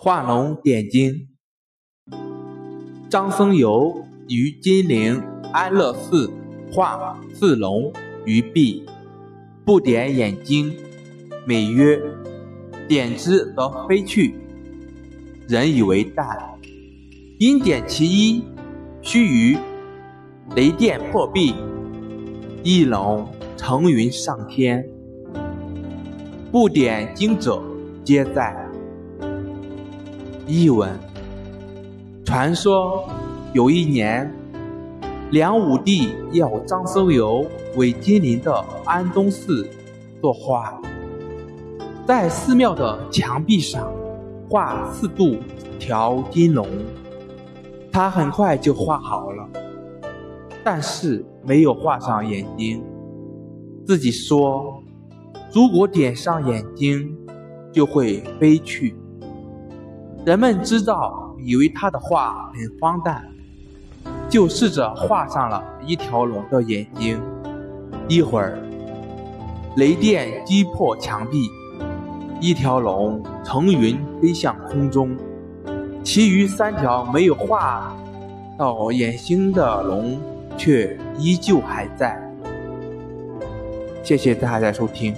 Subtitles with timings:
[0.00, 1.26] 画龙点睛。
[3.10, 5.20] 张僧繇于金陵
[5.52, 6.30] 安乐寺
[6.70, 7.92] 画四龙
[8.24, 8.84] 于壁，
[9.64, 10.72] 不点眼睛，
[11.44, 12.00] 美曰
[12.86, 14.36] ：“点之则飞去。”
[15.48, 16.24] 人以为淡，
[17.40, 18.44] 因点其一，
[19.02, 19.58] 须臾，
[20.54, 21.56] 雷电破壁，
[22.62, 23.26] 一龙
[23.56, 24.88] 乘云上天。
[26.52, 27.60] 不点睛者，
[28.04, 28.67] 皆在。
[30.48, 30.98] 译文：
[32.24, 33.06] 传说
[33.52, 34.34] 有一年，
[35.30, 39.68] 梁武帝要张僧繇为金陵的安东寺
[40.22, 40.80] 作画，
[42.06, 43.92] 在寺庙的墙壁上
[44.48, 45.36] 画四渡
[45.78, 46.66] 条金龙。
[47.92, 49.46] 他很快就画好了，
[50.64, 52.82] 但是没有画上眼睛。
[53.84, 54.82] 自己说，
[55.52, 57.14] 如果点上眼睛，
[57.70, 58.96] 就会飞去。
[60.28, 63.24] 人们知道，以为他的画很荒诞，
[64.28, 67.18] 就试着画上了一条龙的眼睛。
[68.08, 68.58] 一会儿，
[69.76, 71.50] 雷电击破墙壁，
[72.42, 75.16] 一条龙腾云飞向空中，
[76.04, 77.96] 其余三条没有画
[78.58, 80.20] 到眼睛的龙
[80.58, 82.22] 却依旧还在。
[84.02, 85.14] 谢谢大家收听。